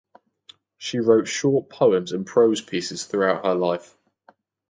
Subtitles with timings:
[0.79, 3.99] She wrote short poems and prose pieces throughout her life.